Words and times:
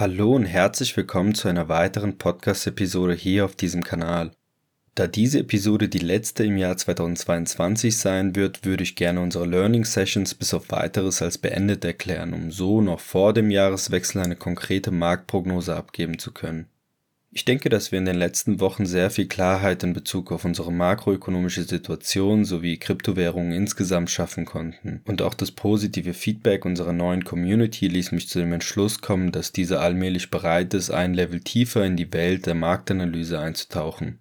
Hallo 0.00 0.34
und 0.34 0.46
herzlich 0.46 0.96
willkommen 0.96 1.34
zu 1.34 1.46
einer 1.48 1.68
weiteren 1.68 2.16
Podcast-Episode 2.16 3.12
hier 3.12 3.44
auf 3.44 3.54
diesem 3.54 3.84
Kanal. 3.84 4.30
Da 4.94 5.06
diese 5.06 5.40
Episode 5.40 5.90
die 5.90 5.98
letzte 5.98 6.42
im 6.44 6.56
Jahr 6.56 6.78
2022 6.78 7.98
sein 7.98 8.34
wird, 8.34 8.64
würde 8.64 8.82
ich 8.82 8.96
gerne 8.96 9.20
unsere 9.20 9.44
Learning 9.44 9.84
Sessions 9.84 10.34
bis 10.34 10.54
auf 10.54 10.70
weiteres 10.70 11.20
als 11.20 11.36
beendet 11.36 11.84
erklären, 11.84 12.32
um 12.32 12.50
so 12.50 12.80
noch 12.80 13.00
vor 13.00 13.34
dem 13.34 13.50
Jahreswechsel 13.50 14.22
eine 14.22 14.36
konkrete 14.36 14.90
Marktprognose 14.90 15.76
abgeben 15.76 16.18
zu 16.18 16.32
können. 16.32 16.69
Ich 17.32 17.44
denke, 17.44 17.68
dass 17.68 17.92
wir 17.92 17.98
in 18.00 18.06
den 18.06 18.16
letzten 18.16 18.58
Wochen 18.58 18.86
sehr 18.86 19.08
viel 19.08 19.28
Klarheit 19.28 19.84
in 19.84 19.92
Bezug 19.92 20.32
auf 20.32 20.44
unsere 20.44 20.72
makroökonomische 20.72 21.62
Situation 21.62 22.44
sowie 22.44 22.76
Kryptowährungen 22.76 23.52
insgesamt 23.52 24.10
schaffen 24.10 24.44
konnten. 24.44 25.00
Und 25.06 25.22
auch 25.22 25.34
das 25.34 25.52
positive 25.52 26.12
Feedback 26.12 26.64
unserer 26.64 26.92
neuen 26.92 27.24
Community 27.24 27.86
ließ 27.86 28.10
mich 28.12 28.28
zu 28.28 28.40
dem 28.40 28.52
Entschluss 28.52 29.00
kommen, 29.00 29.30
dass 29.30 29.52
diese 29.52 29.80
allmählich 29.80 30.30
bereit 30.30 30.74
ist, 30.74 30.90
ein 30.90 31.14
Level 31.14 31.40
tiefer 31.40 31.84
in 31.84 31.96
die 31.96 32.12
Welt 32.12 32.46
der 32.46 32.54
Marktanalyse 32.54 33.38
einzutauchen. 33.38 34.19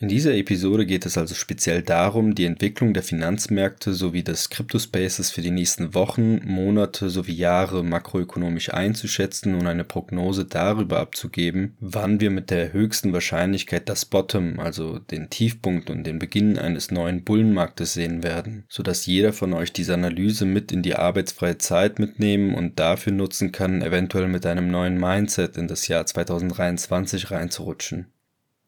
In 0.00 0.06
dieser 0.06 0.32
Episode 0.36 0.86
geht 0.86 1.06
es 1.06 1.18
also 1.18 1.34
speziell 1.34 1.82
darum, 1.82 2.36
die 2.36 2.44
Entwicklung 2.44 2.94
der 2.94 3.02
Finanzmärkte 3.02 3.92
sowie 3.92 4.22
des 4.22 4.48
Cryptospaces 4.48 5.32
für 5.32 5.40
die 5.40 5.50
nächsten 5.50 5.92
Wochen, 5.92 6.40
Monate 6.44 7.10
sowie 7.10 7.32
Jahre 7.32 7.82
makroökonomisch 7.82 8.72
einzuschätzen 8.72 9.56
und 9.56 9.66
eine 9.66 9.82
Prognose 9.82 10.44
darüber 10.44 11.00
abzugeben, 11.00 11.76
wann 11.80 12.20
wir 12.20 12.30
mit 12.30 12.50
der 12.50 12.72
höchsten 12.72 13.12
Wahrscheinlichkeit 13.12 13.88
das 13.88 14.04
Bottom, 14.04 14.60
also 14.60 15.00
den 15.00 15.30
Tiefpunkt 15.30 15.90
und 15.90 16.04
den 16.04 16.20
Beginn 16.20 16.58
eines 16.58 16.92
neuen 16.92 17.24
Bullenmarktes 17.24 17.94
sehen 17.94 18.22
werden, 18.22 18.66
sodass 18.68 19.04
jeder 19.04 19.32
von 19.32 19.52
euch 19.52 19.72
diese 19.72 19.94
Analyse 19.94 20.44
mit 20.44 20.70
in 20.70 20.84
die 20.84 20.94
arbeitsfreie 20.94 21.58
Zeit 21.58 21.98
mitnehmen 21.98 22.54
und 22.54 22.78
dafür 22.78 23.12
nutzen 23.12 23.50
kann, 23.50 23.82
eventuell 23.82 24.28
mit 24.28 24.46
einem 24.46 24.70
neuen 24.70 24.96
Mindset 24.96 25.56
in 25.56 25.66
das 25.66 25.88
Jahr 25.88 26.06
2023 26.06 27.32
reinzurutschen. 27.32 28.06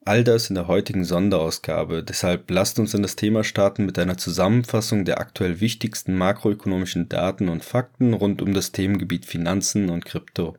All 0.07 0.25
das 0.25 0.49
in 0.49 0.55
der 0.55 0.67
heutigen 0.67 1.05
Sonderausgabe, 1.05 2.03
deshalb 2.03 2.51
lasst 2.51 2.79
uns 2.79 2.95
in 2.95 3.03
das 3.03 3.17
Thema 3.17 3.45
starten 3.45 3.85
mit 3.85 3.99
einer 3.99 4.17
Zusammenfassung 4.17 5.05
der 5.05 5.21
aktuell 5.21 5.61
wichtigsten 5.61 6.17
makroökonomischen 6.17 7.11
Daten 7.11 7.51
und 7.51 7.65
Fakten 7.65 8.15
rund 8.15 8.41
um 8.41 8.55
das 8.55 8.73
Themengebiet 8.73 9.27
Finanzen 9.27 9.91
und 9.91 10.07
Krypto. 10.07 10.57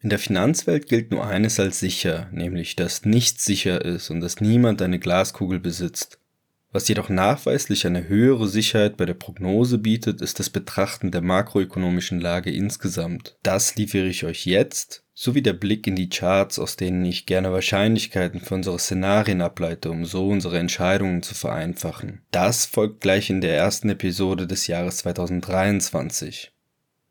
In 0.00 0.08
der 0.08 0.18
Finanzwelt 0.18 0.86
gilt 0.86 1.10
nur 1.10 1.26
eines 1.26 1.60
als 1.60 1.78
sicher, 1.78 2.28
nämlich 2.32 2.74
dass 2.74 3.04
nichts 3.04 3.44
sicher 3.44 3.84
ist 3.84 4.08
und 4.08 4.22
dass 4.22 4.40
niemand 4.40 4.80
eine 4.80 4.98
Glaskugel 4.98 5.60
besitzt. 5.60 6.18
Was 6.74 6.88
jedoch 6.88 7.08
nachweislich 7.08 7.86
eine 7.86 8.08
höhere 8.08 8.48
Sicherheit 8.48 8.96
bei 8.96 9.06
der 9.06 9.14
Prognose 9.14 9.78
bietet, 9.78 10.20
ist 10.20 10.40
das 10.40 10.50
Betrachten 10.50 11.12
der 11.12 11.20
makroökonomischen 11.20 12.20
Lage 12.20 12.50
insgesamt. 12.50 13.36
Das 13.44 13.76
liefere 13.76 14.06
ich 14.06 14.24
euch 14.24 14.44
jetzt, 14.44 15.04
sowie 15.14 15.40
der 15.40 15.52
Blick 15.52 15.86
in 15.86 15.94
die 15.94 16.08
Charts, 16.08 16.58
aus 16.58 16.74
denen 16.74 17.04
ich 17.04 17.26
gerne 17.26 17.52
Wahrscheinlichkeiten 17.52 18.40
für 18.40 18.56
unsere 18.56 18.80
Szenarien 18.80 19.40
ableite, 19.40 19.88
um 19.88 20.04
so 20.04 20.26
unsere 20.26 20.58
Entscheidungen 20.58 21.22
zu 21.22 21.36
vereinfachen. 21.36 22.22
Das 22.32 22.66
folgt 22.66 23.02
gleich 23.02 23.30
in 23.30 23.40
der 23.40 23.56
ersten 23.56 23.88
Episode 23.88 24.48
des 24.48 24.66
Jahres 24.66 24.96
2023. 24.96 26.53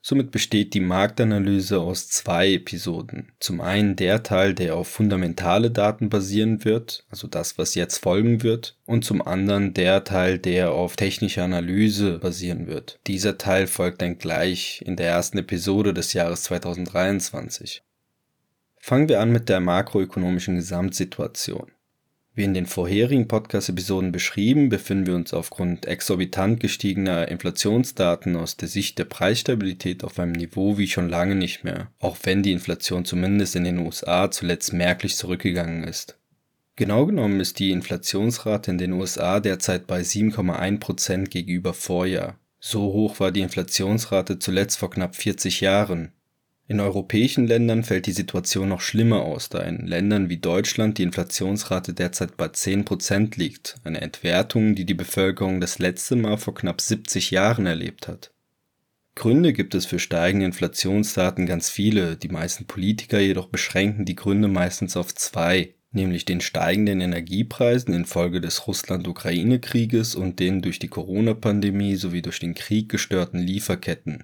Somit 0.05 0.31
besteht 0.31 0.73
die 0.73 0.81
Marktanalyse 0.81 1.79
aus 1.79 2.09
zwei 2.09 2.51
Episoden. 2.55 3.31
Zum 3.39 3.61
einen 3.61 3.95
der 3.95 4.21
Teil, 4.21 4.53
der 4.53 4.75
auf 4.75 4.89
fundamentale 4.89 5.71
Daten 5.71 6.09
basieren 6.09 6.65
wird, 6.65 7.05
also 7.09 7.25
das, 7.25 7.57
was 7.57 7.73
jetzt 7.73 7.99
folgen 7.99 8.43
wird, 8.43 8.75
und 8.85 9.05
zum 9.05 9.25
anderen 9.25 9.73
der 9.73 10.03
Teil, 10.03 10.39
der 10.39 10.73
auf 10.73 10.97
technische 10.97 11.41
Analyse 11.41 12.19
basieren 12.19 12.67
wird. 12.67 12.99
Dieser 13.07 13.37
Teil 13.37 13.65
folgt 13.65 14.01
dann 14.01 14.17
gleich 14.17 14.83
in 14.85 14.97
der 14.97 15.07
ersten 15.07 15.37
Episode 15.37 15.93
des 15.93 16.11
Jahres 16.11 16.43
2023. 16.43 17.81
Fangen 18.75 19.07
wir 19.07 19.21
an 19.21 19.31
mit 19.31 19.47
der 19.47 19.61
makroökonomischen 19.61 20.57
Gesamtsituation. 20.57 21.71
Wie 22.35 22.45
in 22.45 22.55
den 22.55 22.65
vorherigen 22.65 23.27
Podcast-Episoden 23.27 24.11
beschrieben, 24.11 24.69
befinden 24.69 25.05
wir 25.05 25.13
uns 25.13 25.35
aufgrund 25.35 25.85
exorbitant 25.85 26.59
gestiegener 26.59 27.27
Inflationsdaten 27.27 28.35
aus 28.35 28.57
der 28.57 28.67
Sicht 28.67 28.97
der 28.97 29.05
Preisstabilität 29.05 30.03
auf 30.03 30.17
einem 30.17 30.31
Niveau 30.31 30.79
wie 30.79 30.87
schon 30.87 31.09
lange 31.09 31.35
nicht 31.35 31.63
mehr, 31.63 31.91
auch 31.99 32.17
wenn 32.23 32.41
die 32.41 32.51
Inflation 32.51 33.05
zumindest 33.05 33.55
in 33.55 33.65
den 33.65 33.77
USA 33.77 34.31
zuletzt 34.31 34.73
merklich 34.73 35.15
zurückgegangen 35.15 35.83
ist. 35.83 36.17
Genau 36.75 37.05
genommen 37.05 37.39
ist 37.39 37.59
die 37.59 37.69
Inflationsrate 37.69 38.71
in 38.71 38.79
den 38.79 38.93
USA 38.93 39.39
derzeit 39.39 39.85
bei 39.85 40.01
7,1% 40.01 41.25
gegenüber 41.25 41.75
Vorjahr. 41.75 42.39
So 42.59 42.81
hoch 42.93 43.19
war 43.19 43.31
die 43.31 43.41
Inflationsrate 43.41 44.39
zuletzt 44.39 44.79
vor 44.79 44.89
knapp 44.89 45.15
40 45.15 45.61
Jahren. 45.61 46.13
In 46.65 46.79
europäischen 46.79 47.45
Ländern 47.45 47.83
fällt 47.83 48.05
die 48.05 48.13
Situation 48.13 48.69
noch 48.69 48.79
schlimmer 48.79 49.23
aus, 49.23 49.49
da 49.49 49.59
in 49.59 49.85
Ländern 49.85 50.29
wie 50.29 50.37
Deutschland 50.37 50.97
die 50.97 51.03
Inflationsrate 51.03 51.93
derzeit 51.93 52.37
bei 52.37 52.45
10% 52.45 53.37
liegt, 53.37 53.75
eine 53.83 53.99
Entwertung, 53.99 54.73
die 54.73 54.85
die 54.85 54.93
Bevölkerung 54.93 55.59
das 55.59 55.79
letzte 55.79 56.15
Mal 56.15 56.37
vor 56.37 56.55
knapp 56.55 56.79
70 56.79 57.31
Jahren 57.31 57.65
erlebt 57.65 58.07
hat. 58.07 58.31
Gründe 59.15 59.51
gibt 59.51 59.75
es 59.75 59.85
für 59.85 59.99
steigende 59.99 60.45
Inflationsdaten 60.45 61.45
ganz 61.45 61.69
viele, 61.69 62.15
die 62.15 62.29
meisten 62.29 62.65
Politiker 62.65 63.19
jedoch 63.19 63.47
beschränken 63.47 64.05
die 64.05 64.15
Gründe 64.15 64.47
meistens 64.47 64.95
auf 64.95 65.13
zwei, 65.13 65.75
nämlich 65.91 66.23
den 66.23 66.41
steigenden 66.41 67.01
Energiepreisen 67.01 67.93
infolge 67.93 68.39
des 68.39 68.67
Russland-Ukraine-Krieges 68.67 70.15
und 70.15 70.39
den 70.39 70.61
durch 70.61 70.79
die 70.79 70.87
Corona-Pandemie 70.87 71.95
sowie 71.95 72.21
durch 72.21 72.39
den 72.39 72.55
Krieg 72.55 72.89
gestörten 72.89 73.39
Lieferketten. 73.39 74.23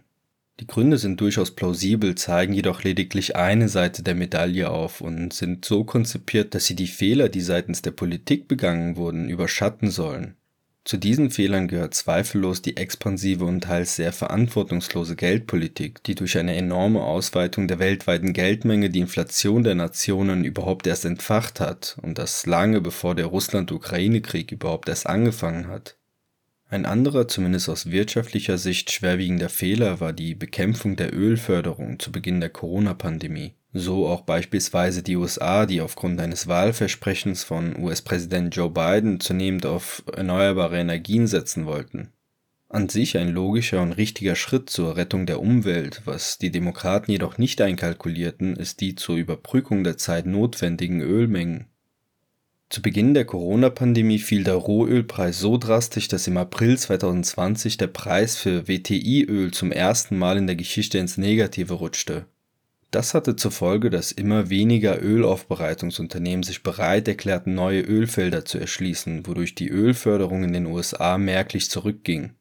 Die 0.59 0.68
Gründe 0.68 0.97
sind 0.97 1.22
durchaus 1.22 1.52
plausibel, 1.52 2.16
zeigen 2.16 2.52
jedoch 2.52 2.84
lediglich 2.84 3.38
eine 3.38 3.70
Seite 3.70 4.03
der 4.03 4.14
Medaille 4.14 4.70
auf 4.70 5.00
und 5.00 5.31
sind 5.31 5.64
so 5.64 5.86
konzipiert, 5.86 6.53
dass 6.53 6.66
sie 6.66 6.75
die 6.75 6.88
Fehler, 6.88 7.30
die 7.30 7.40
seitens 7.40 7.81
der 7.81 7.92
Politik 7.92 8.50
begangen 8.50 8.97
wurden, 8.97 9.30
überschatten 9.30 9.90
sollen. 9.90 10.36
Zu 10.84 10.97
diesen 10.97 11.30
Fehlern 11.30 11.68
gehört 11.68 11.94
zweifellos 11.94 12.62
die 12.62 12.75
expansive 12.75 13.46
und 13.46 13.62
teils 13.62 13.96
sehr 13.96 14.12
verantwortungslose 14.12 15.16
Geldpolitik, 15.16 16.03
die 16.03 16.16
durch 16.16 16.38
eine 16.38 16.56
enorme 16.56 17.03
Ausweitung 17.03 17.68
der 17.68 17.80
weltweiten 17.80 18.34
Geldmenge 18.34 18.90
die 18.90 19.00
Inflation 19.00 19.64
der 19.64 19.76
Nationen 19.76 20.44
überhaupt 20.44 20.88
erst 20.88 21.06
entfacht 21.06 21.62
hat 21.62 21.97
und 22.02 22.18
das 22.18 22.46
lange 22.46 22.81
bevor 22.81 23.16
der 23.16 23.28
Russland-Ukraine-Krieg 23.28 24.52
überhaupt 24.52 24.90
erst 24.90 25.08
angefangen 25.08 25.68
hat. 25.68 25.99
Ein 26.72 26.85
anderer, 26.85 27.28
zumindest 27.28 27.68
aus 27.68 27.90
wirtschaftlicher 27.90 28.59
Sicht 28.59 28.91
schwerwiegender 28.91 29.50
Fehler 29.50 30.00
war 30.00 30.13
die 30.13 30.35
Bekämpfung 30.35 30.96
der 30.96 31.12
Ölförderung 31.12 31.97
zu 31.97 32.12
Beginn 32.12 32.40
der 32.40 32.52
Corona-Pandemie. 32.52 33.56
So 33.74 34.07
auch 34.07 34.22
beispielsweise 34.22 35.02
die 35.02 35.16
USA, 35.16 35.66
die 35.66 35.81
aufgrund 35.81 36.19
eines 36.22 36.47
Wahlversprechens 36.47 37.44
von 37.44 37.75
US-Präsident 37.75 38.56
Joe 38.56 38.69
Biden 38.69 39.19
zunehmend 39.19 39.66
auf 39.66 40.03
erneuerbare 40.16 40.79
Energien 40.79 41.25
setzen 41.25 41.66
wollten. 41.66 42.12
An 42.68 42.88
sich 42.88 43.18
ein 43.18 43.29
logischer 43.29 43.81
und 43.81 43.94
richtiger 43.94 44.35
Schritt 44.35 44.69
zur 44.69 44.96
Rettung 44.96 45.25
der 45.25 45.41
Umwelt, 45.41 46.03
was 46.06 46.38
die 46.38 46.52
Demokraten 46.52 47.12
jedoch 47.12 47.40
nicht 47.40 47.62
einkalkulierten, 47.62 48.56
ist 48.56 48.79
die 48.81 48.94
zur 48.94 49.16
Überbrückung 49.16 49.84
der 49.84 49.97
Zeit 49.97 50.28
notwendigen 50.28 51.02
Ölmengen. 51.02 51.66
Zu 52.69 52.84
Beginn 52.84 53.16
der 53.16 53.25
Corona-Pandemie 53.25 54.19
fiel 54.19 54.44
der 54.44 54.53
Rohölpreis 54.53 55.40
so 55.40 55.57
drastisch, 55.57 56.07
dass 56.07 56.28
im 56.28 56.38
April 56.38 56.78
2020 56.78 57.78
der 57.78 57.88
Preis 57.88 58.38
für 58.38 58.68
WTI-Öl 58.68 59.52
zum 59.52 59.72
ersten 59.72 60.16
Mal 60.19 60.38
in 60.38 60.46
der 60.46 60.56
Geschichte 60.56 61.00
ins 61.00 61.18
Negative 61.18 61.74
rutschte. 61.74 62.25
Das 62.91 63.16
hatte 63.16 63.35
zur 63.35 63.52
Folge, 63.52 63.90
dass 63.90 64.12
immer 64.12 64.52
weniger 64.52 65.02
Ölaufbereitungsunternehmen 65.02 66.44
sich 66.44 66.62
bereit 66.62 67.08
erklärten, 67.08 67.56
neue 67.56 67.81
Ölfelder 67.81 68.46
zu 68.46 68.59
erschließen, 68.59 69.26
wodurch 69.26 69.55
die 69.55 69.70
Ölförderung 69.70 70.44
in 70.44 70.53
den 70.53 70.67
USA 70.67 71.17
merklich 71.17 71.72
zurückging 71.72 72.34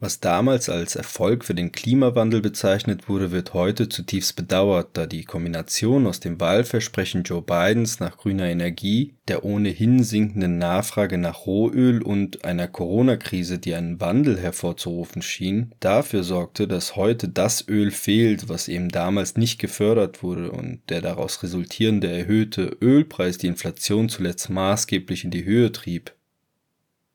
was 0.00 0.18
damals 0.18 0.70
als 0.70 0.96
Erfolg 0.96 1.44
für 1.44 1.54
den 1.54 1.72
Klimawandel 1.72 2.40
bezeichnet 2.40 3.08
wurde, 3.08 3.32
wird 3.32 3.52
heute 3.52 3.90
zutiefst 3.90 4.34
bedauert, 4.34 4.88
da 4.94 5.06
die 5.06 5.24
Kombination 5.24 6.06
aus 6.06 6.20
dem 6.20 6.40
Wahlversprechen 6.40 7.22
Joe 7.22 7.42
Bidens 7.42 8.00
nach 8.00 8.16
grüner 8.16 8.46
Energie, 8.46 9.14
der 9.28 9.44
ohnehin 9.44 10.02
sinkenden 10.02 10.56
Nachfrage 10.56 11.18
nach 11.18 11.46
Rohöl 11.46 12.02
und 12.02 12.44
einer 12.46 12.66
Corona-Krise, 12.66 13.58
die 13.58 13.74
einen 13.74 14.00
Wandel 14.00 14.38
hervorzurufen 14.38 15.20
schien, 15.20 15.74
dafür 15.80 16.24
sorgte, 16.24 16.66
dass 16.66 16.96
heute 16.96 17.28
das 17.28 17.68
Öl 17.68 17.90
fehlt, 17.90 18.48
was 18.48 18.68
eben 18.68 18.88
damals 18.88 19.36
nicht 19.36 19.58
gefördert 19.58 20.22
wurde 20.22 20.50
und 20.50 20.80
der 20.88 21.02
daraus 21.02 21.42
resultierende 21.42 22.10
erhöhte 22.10 22.76
Ölpreis 22.80 23.36
die 23.36 23.48
Inflation 23.48 24.08
zuletzt 24.08 24.48
maßgeblich 24.48 25.24
in 25.24 25.30
die 25.30 25.44
Höhe 25.44 25.70
trieb. 25.72 26.14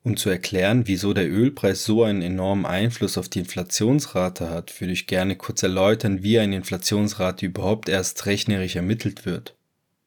Um 0.06 0.16
zu 0.16 0.30
erklären, 0.30 0.86
wieso 0.86 1.14
der 1.14 1.28
Ölpreis 1.28 1.82
so 1.82 2.04
einen 2.04 2.22
enormen 2.22 2.64
Einfluss 2.64 3.18
auf 3.18 3.28
die 3.28 3.40
Inflationsrate 3.40 4.50
hat, 4.50 4.80
würde 4.80 4.92
ich 4.92 5.08
gerne 5.08 5.34
kurz 5.34 5.64
erläutern, 5.64 6.22
wie 6.22 6.38
eine 6.38 6.54
Inflationsrate 6.54 7.44
überhaupt 7.44 7.88
erst 7.88 8.24
rechnerisch 8.24 8.76
ermittelt 8.76 9.26
wird. 9.26 9.56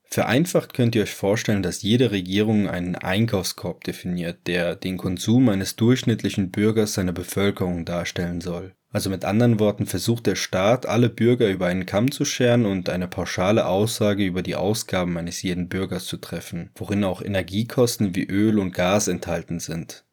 Vereinfacht 0.06 0.74
könnt 0.74 0.96
ihr 0.96 1.02
euch 1.02 1.14
vorstellen, 1.14 1.64
dass 1.64 1.82
jede 1.82 2.12
Regierung 2.12 2.70
einen 2.70 2.96
Einkaufskorb 2.96 3.84
definiert, 3.84 4.48
der 4.48 4.78
den 4.78 4.96
Konsum 4.96 5.50
eines 5.50 5.76
durchschnittlichen 5.76 6.50
Bürgers 6.50 6.94
seiner 6.94 7.12
Bevölkerung 7.12 7.84
darstellen 7.84 8.40
soll. 8.40 8.76
Also 8.92 9.12
mit 9.12 9.24
anderen 9.24 9.60
Worten 9.60 9.86
versucht 9.86 10.26
der 10.26 10.36
Staat, 10.36 10.88
alle 10.88 11.10
Bürger 11.10 11.48
über 11.50 11.68
einen 11.68 11.86
Kamm 11.86 12.12
zu 12.12 12.26
scheren 12.26 12.66
und 12.66 12.90
eine 12.90 13.08
pauschale 13.08 13.68
Aussage 13.68 14.26
über 14.26 14.42
die 14.42 14.56
Ausgaben 14.56 15.16
eines 15.18 15.44
jeden 15.44 15.70
Bürgers 15.70 16.06
zu 16.06 16.18
treffen, 16.18 16.72
worin 16.76 17.04
auch 17.04 17.22
Energiekosten 17.22 18.16
wie 18.16 18.26
Öl 18.26 18.58
und 18.58 18.74
Gas 18.74 19.08
enthalten 19.08 19.60
sind. 19.60 20.06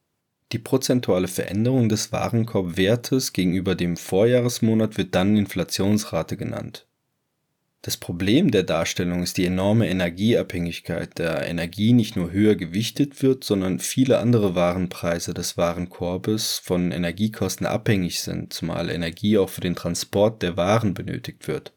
Die 0.53 0.59
prozentuale 0.59 1.27
Veränderung 1.27 1.89
des 1.89 2.13
Warenkorbwertes 2.13 3.33
gegenüber 3.33 3.75
dem 3.75 3.97
Vorjahresmonat 3.97 4.99
wird 4.99 5.15
dann 5.15 5.37
Inflationsrate 5.37 6.37
genannt. 6.37 6.86
Das 7.87 7.97
Problem 7.97 8.51
der 8.51 8.65
Darstellung 8.65 9.23
ist 9.23 9.37
die 9.37 9.47
enorme 9.47 9.89
Energieabhängigkeit, 9.89 11.11
da 11.21 11.41
Energie 11.41 11.93
nicht 11.93 12.17
nur 12.17 12.33
höher 12.33 12.57
gewichtet 12.57 13.23
wird, 13.23 13.45
sondern 13.45 13.79
viele 13.79 14.19
andere 14.19 14.57
Warenpreise 14.57 15.35
des 15.35 15.57
Warenkorbes 15.57 16.59
von 16.59 16.91
Energiekosten 16.91 17.65
abhängig 17.65 18.23
sind, 18.23 18.53
zumal 18.53 18.91
Energie 18.91 19.39
auch 19.39 19.51
für 19.51 19.61
den 19.61 19.77
Transport 19.77 20.43
der 20.43 20.57
Waren 20.57 20.95
benötigt 20.95 21.47
wird. 21.47 21.75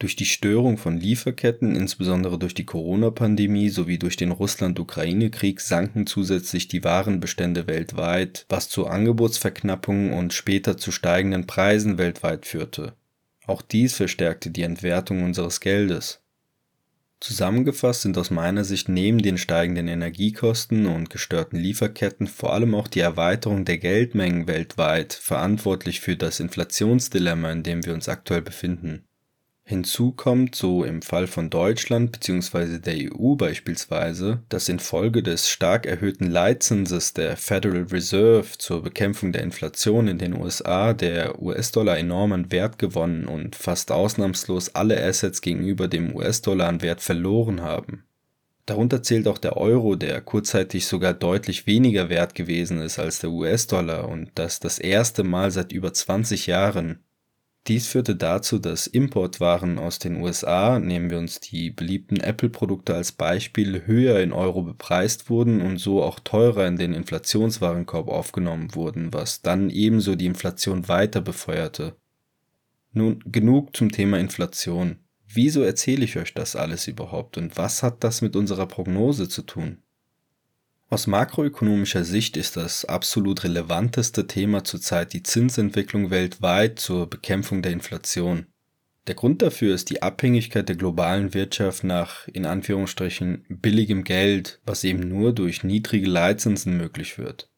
Durch 0.00 0.16
die 0.16 0.24
Störung 0.24 0.78
von 0.78 0.98
Lieferketten, 0.98 1.76
insbesondere 1.76 2.36
durch 2.36 2.54
die 2.54 2.66
Corona-Pandemie 2.66 3.68
sowie 3.68 4.00
durch 4.00 4.16
den 4.16 4.32
Russland-Ukraine-Krieg, 4.32 5.60
sanken 5.60 6.08
zusätzlich 6.08 6.66
die 6.66 6.82
Warenbestände 6.82 7.68
weltweit, 7.68 8.46
was 8.48 8.68
zu 8.68 8.88
Angebotsverknappungen 8.88 10.12
und 10.12 10.32
später 10.32 10.76
zu 10.76 10.90
steigenden 10.90 11.46
Preisen 11.46 11.98
weltweit 11.98 12.46
führte 12.46 12.94
auch 13.48 13.62
dies 13.62 13.94
verstärkte 13.94 14.50
die 14.50 14.62
Entwertung 14.62 15.24
unseres 15.24 15.60
Geldes. 15.60 16.22
Zusammengefasst 17.20 18.02
sind 18.02 18.16
aus 18.16 18.30
meiner 18.30 18.62
Sicht 18.62 18.88
neben 18.88 19.18
den 19.18 19.38
steigenden 19.38 19.88
Energiekosten 19.88 20.86
und 20.86 21.10
gestörten 21.10 21.58
Lieferketten 21.58 22.28
vor 22.28 22.52
allem 22.52 22.76
auch 22.76 22.86
die 22.86 23.00
Erweiterung 23.00 23.64
der 23.64 23.78
Geldmengen 23.78 24.46
weltweit 24.46 25.14
verantwortlich 25.14 26.00
für 26.00 26.16
das 26.16 26.38
Inflationsdilemma, 26.38 27.50
in 27.50 27.64
dem 27.64 27.84
wir 27.84 27.94
uns 27.94 28.08
aktuell 28.08 28.42
befinden 28.42 29.07
Hinzu 29.68 30.12
kommt, 30.12 30.54
so 30.54 30.82
im 30.82 31.02
Fall 31.02 31.26
von 31.26 31.50
Deutschland 31.50 32.12
bzw. 32.12 32.78
der 32.78 33.12
EU 33.12 33.34
beispielsweise, 33.34 34.42
dass 34.48 34.70
infolge 34.70 35.22
des 35.22 35.50
stark 35.50 35.84
erhöhten 35.84 36.30
Leitzinses 36.30 37.12
der 37.12 37.36
Federal 37.36 37.82
Reserve 37.82 38.46
zur 38.56 38.82
Bekämpfung 38.82 39.30
der 39.30 39.42
Inflation 39.42 40.08
in 40.08 40.16
den 40.16 40.32
USA 40.32 40.94
der 40.94 41.42
US-Dollar 41.42 41.98
enorm 41.98 42.32
an 42.32 42.50
Wert 42.50 42.78
gewonnen 42.78 43.26
und 43.26 43.56
fast 43.56 43.92
ausnahmslos 43.92 44.74
alle 44.74 45.04
Assets 45.04 45.42
gegenüber 45.42 45.86
dem 45.86 46.16
US-Dollar 46.16 46.66
an 46.66 46.80
Wert 46.80 47.02
verloren 47.02 47.60
haben. 47.60 48.04
Darunter 48.64 49.02
zählt 49.02 49.28
auch 49.28 49.36
der 49.36 49.58
Euro, 49.58 49.96
der 49.96 50.22
kurzzeitig 50.22 50.86
sogar 50.86 51.12
deutlich 51.12 51.66
weniger 51.66 52.08
wert 52.08 52.34
gewesen 52.34 52.80
ist 52.80 52.98
als 52.98 53.18
der 53.18 53.32
US-Dollar 53.32 54.08
und 54.08 54.30
das 54.34 54.60
das 54.60 54.78
erste 54.78 55.24
Mal 55.24 55.50
seit 55.50 55.72
über 55.72 55.92
20 55.92 56.46
Jahren 56.46 57.00
dies 57.66 57.86
führte 57.86 58.16
dazu, 58.16 58.58
dass 58.58 58.86
Importwaren 58.86 59.78
aus 59.78 59.98
den 59.98 60.22
USA, 60.22 60.78
nehmen 60.78 61.10
wir 61.10 61.18
uns 61.18 61.38
die 61.40 61.70
beliebten 61.70 62.18
Apple-Produkte 62.18 62.94
als 62.94 63.12
Beispiel, 63.12 63.86
höher 63.86 64.20
in 64.20 64.32
Euro 64.32 64.62
bepreist 64.62 65.28
wurden 65.28 65.60
und 65.60 65.78
so 65.78 66.02
auch 66.02 66.18
teurer 66.20 66.66
in 66.66 66.76
den 66.76 66.94
Inflationswarenkorb 66.94 68.08
aufgenommen 68.08 68.74
wurden, 68.74 69.12
was 69.12 69.42
dann 69.42 69.68
ebenso 69.68 70.14
die 70.14 70.26
Inflation 70.26 70.88
weiter 70.88 71.20
befeuerte. 71.20 71.96
Nun 72.92 73.22
genug 73.26 73.76
zum 73.76 73.92
Thema 73.92 74.18
Inflation. 74.18 75.00
Wieso 75.26 75.62
erzähle 75.62 76.04
ich 76.04 76.16
euch 76.16 76.32
das 76.32 76.56
alles 76.56 76.88
überhaupt 76.88 77.36
und 77.36 77.58
was 77.58 77.82
hat 77.82 78.02
das 78.02 78.22
mit 78.22 78.34
unserer 78.34 78.66
Prognose 78.66 79.28
zu 79.28 79.42
tun? 79.42 79.82
Aus 80.90 81.06
makroökonomischer 81.06 82.02
Sicht 82.02 82.38
ist 82.38 82.56
das 82.56 82.86
absolut 82.86 83.44
relevanteste 83.44 84.26
Thema 84.26 84.64
zurzeit 84.64 85.12
die 85.12 85.22
Zinsentwicklung 85.22 86.10
weltweit 86.10 86.78
zur 86.78 87.10
Bekämpfung 87.10 87.60
der 87.60 87.72
Inflation. 87.72 88.46
Der 89.06 89.14
Grund 89.14 89.42
dafür 89.42 89.74
ist 89.74 89.90
die 89.90 90.02
Abhängigkeit 90.02 90.66
der 90.66 90.76
globalen 90.76 91.34
Wirtschaft 91.34 91.84
nach 91.84 92.26
in 92.28 92.46
Anführungsstrichen 92.46 93.44
billigem 93.48 94.02
Geld, 94.02 94.60
was 94.64 94.82
eben 94.82 95.08
nur 95.08 95.34
durch 95.34 95.62
niedrige 95.62 96.08
Leitzinsen 96.08 96.78
möglich 96.78 97.18
wird. 97.18 97.50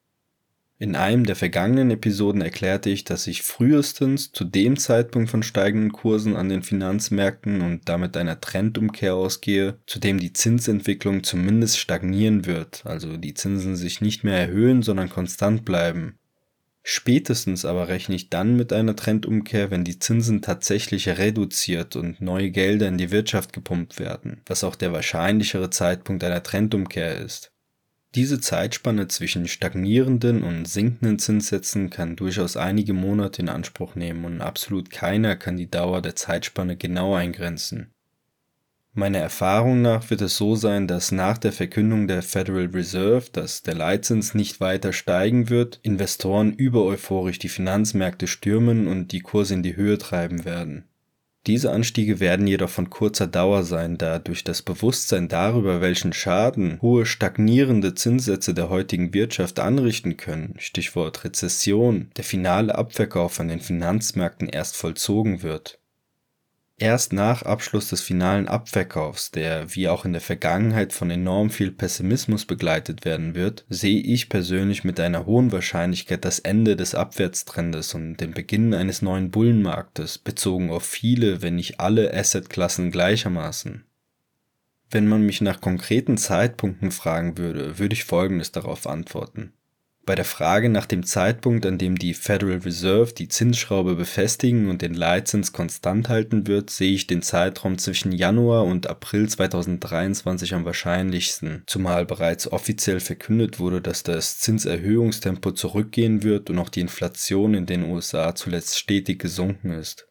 In 0.82 0.96
einem 0.96 1.26
der 1.26 1.36
vergangenen 1.36 1.90
Episoden 1.90 2.40
erklärte 2.40 2.88
ich, 2.88 3.04
dass 3.04 3.26
ich 3.26 3.42
frühestens 3.42 4.32
zu 4.32 4.44
dem 4.44 4.78
Zeitpunkt 4.78 5.28
von 5.28 5.42
steigenden 5.42 5.92
Kursen 5.92 6.36
an 6.36 6.48
den 6.48 6.62
Finanzmärkten 6.62 7.60
und 7.60 7.86
damit 7.86 8.16
einer 8.16 8.40
Trendumkehr 8.40 9.14
ausgehe, 9.14 9.76
zu 9.86 9.98
dem 9.98 10.18
die 10.18 10.32
Zinsentwicklung 10.32 11.22
zumindest 11.22 11.78
stagnieren 11.78 12.46
wird, 12.46 12.80
also 12.86 13.18
die 13.18 13.34
Zinsen 13.34 13.76
sich 13.76 14.00
nicht 14.00 14.24
mehr 14.24 14.38
erhöhen, 14.38 14.80
sondern 14.80 15.10
konstant 15.10 15.66
bleiben. 15.66 16.18
Spätestens 16.82 17.66
aber 17.66 17.88
rechne 17.88 18.14
ich 18.14 18.30
dann 18.30 18.56
mit 18.56 18.72
einer 18.72 18.96
Trendumkehr, 18.96 19.70
wenn 19.70 19.84
die 19.84 19.98
Zinsen 19.98 20.40
tatsächlich 20.40 21.10
reduziert 21.10 21.94
und 21.94 22.22
neue 22.22 22.50
Gelder 22.50 22.88
in 22.88 22.96
die 22.96 23.10
Wirtschaft 23.10 23.52
gepumpt 23.52 23.98
werden, 23.98 24.40
was 24.46 24.64
auch 24.64 24.76
der 24.76 24.94
wahrscheinlichere 24.94 25.68
Zeitpunkt 25.68 26.24
einer 26.24 26.42
Trendumkehr 26.42 27.18
ist. 27.18 27.52
Diese 28.16 28.40
Zeitspanne 28.40 29.06
zwischen 29.06 29.46
stagnierenden 29.46 30.42
und 30.42 30.66
sinkenden 30.66 31.20
Zinssätzen 31.20 31.90
kann 31.90 32.16
durchaus 32.16 32.56
einige 32.56 32.92
Monate 32.92 33.42
in 33.42 33.48
Anspruch 33.48 33.94
nehmen 33.94 34.24
und 34.24 34.40
absolut 34.40 34.90
keiner 34.90 35.36
kann 35.36 35.56
die 35.56 35.70
Dauer 35.70 36.02
der 36.02 36.16
Zeitspanne 36.16 36.76
genau 36.76 37.14
eingrenzen. 37.14 37.92
Meiner 38.92 39.18
Erfahrung 39.18 39.82
nach 39.82 40.10
wird 40.10 40.20
es 40.22 40.36
so 40.36 40.56
sein, 40.56 40.88
dass 40.88 41.12
nach 41.12 41.38
der 41.38 41.52
Verkündung 41.52 42.08
der 42.08 42.22
Federal 42.22 42.66
Reserve, 42.66 43.26
dass 43.32 43.62
der 43.62 43.74
Leitzins 43.74 44.34
nicht 44.34 44.58
weiter 44.58 44.92
steigen 44.92 45.48
wird, 45.48 45.78
Investoren 45.84 46.52
übereuphorisch 46.52 47.38
die 47.38 47.48
Finanzmärkte 47.48 48.26
stürmen 48.26 48.88
und 48.88 49.12
die 49.12 49.20
Kurse 49.20 49.54
in 49.54 49.62
die 49.62 49.76
Höhe 49.76 49.96
treiben 49.96 50.44
werden. 50.44 50.89
Diese 51.46 51.72
Anstiege 51.72 52.20
werden 52.20 52.46
jedoch 52.46 52.69
von 52.69 52.90
kurzer 52.90 53.26
Dauer 53.26 53.62
sein, 53.62 53.96
da 53.96 54.19
durch 54.19 54.44
das 54.44 54.60
Bewusstsein 54.60 55.28
darüber, 55.28 55.81
welchen 55.81 56.12
Schaden 56.12 56.78
hohe 56.82 57.06
stagnierende 57.06 57.94
Zinssätze 57.94 58.52
der 58.52 58.69
heutigen 58.69 59.14
Wirtschaft 59.14 59.58
anrichten 59.58 60.19
können 60.19 60.54
(Stichwort 60.58 61.25
Rezession), 61.25 62.10
der 62.19 62.25
finale 62.25 62.75
Abverkauf 62.75 63.40
an 63.40 63.48
den 63.48 63.60
Finanzmärkten 63.60 64.48
erst 64.50 64.76
vollzogen 64.76 65.42
wird 65.42 65.79
Erst 66.80 67.12
nach 67.12 67.42
Abschluss 67.42 67.90
des 67.90 68.00
finalen 68.00 68.48
Abverkaufs, 68.48 69.30
der 69.30 69.74
wie 69.74 69.86
auch 69.86 70.06
in 70.06 70.14
der 70.14 70.22
Vergangenheit 70.22 70.94
von 70.94 71.10
enorm 71.10 71.50
viel 71.50 71.72
Pessimismus 71.72 72.46
begleitet 72.46 73.04
werden 73.04 73.34
wird, 73.34 73.66
sehe 73.68 74.00
ich 74.00 74.30
persönlich 74.30 74.82
mit 74.82 74.99
einer 74.99 75.26
hohen 75.26 75.52
Wahrscheinlichkeit 75.52 76.25
das 76.25 76.38
Ende 76.38 76.76
des 76.76 76.94
Abwärtstrendes 76.94 77.92
und 77.92 78.16
den 78.16 78.32
Beginn 78.32 78.72
eines 78.72 79.02
neuen 79.02 79.30
Bullenmarktes, 79.30 80.16
bezogen 80.16 80.70
auf 80.70 80.87
viele, 80.87 81.42
wenn 81.42 81.56
nicht 81.56 81.80
alle 81.80 82.14
Assetklassen 82.14 82.90
gleichermaßen. 82.90 83.84
Wenn 84.90 85.06
man 85.06 85.20
mich 85.20 85.42
nach 85.42 85.60
konkreten 85.60 86.16
Zeitpunkten 86.16 86.92
fragen 86.92 87.37
würde, 87.37 87.78
würde 87.78 87.92
ich 87.92 88.04
Folgendes 88.04 88.52
darauf 88.52 88.87
antworten 88.87 89.52
bei 90.11 90.17
der 90.17 90.25
Frage 90.25 90.71
nach 90.71 90.87
dem 90.87 91.05
Zeitpunkt, 91.07 91.64
an 91.64 91.79
dem 91.79 91.97
die 91.97 92.14
Federal 92.14 92.57
Reserve 92.57 93.12
die 93.14 93.29
Zinsschraube 93.29 93.95
befestigen 93.95 94.69
und 94.69 94.83
den 94.83 94.93
Leitzins 94.93 95.52
konstant 95.52 96.09
halten 96.09 96.49
wird, 96.49 96.71
sehe 96.71 96.93
ich 96.93 97.07
den 97.07 97.23
Zeitraum 97.23 97.79
zwischen 97.79 98.11
Januar 98.11 98.64
und 98.64 98.88
April 98.88 99.29
2023 99.29 100.52
am 100.55 100.64
wahrscheinlichsten, 100.64 101.62
zumal 101.67 102.07
bereits 102.07 102.50
offiziell 102.50 102.99
verkündet 102.99 103.61
wurde, 103.61 103.81
dass 103.81 104.02
das 104.02 104.40
Zinserhöhungstempo 104.40 105.52
zurückgehen 105.52 106.25
wird 106.25 106.50
und 106.50 106.59
auch 106.59 106.71
die 106.71 106.81
Inflation 106.81 107.55
in 107.55 107.67
den 107.67 107.85
USA 107.85 108.35
zuletzt 108.35 108.81
stetig 108.81 109.21
gesunken 109.21 109.71
ist 109.71 110.10